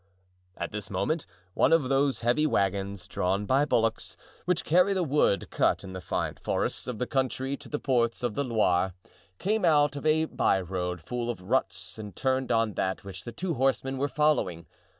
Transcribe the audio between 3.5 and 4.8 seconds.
bullocks, which